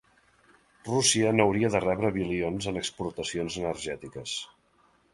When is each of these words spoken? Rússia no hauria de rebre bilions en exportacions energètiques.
Rússia 0.87 1.33
no 1.35 1.45
hauria 1.51 1.71
de 1.77 1.83
rebre 1.85 2.11
bilions 2.17 2.73
en 2.75 2.83
exportacions 2.85 3.63
energètiques. 3.65 4.39